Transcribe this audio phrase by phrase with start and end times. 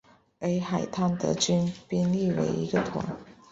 [0.39, 3.05] 而海滩德军兵力为一个团。